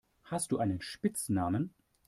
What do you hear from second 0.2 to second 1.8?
Hast du einen Spitznamen?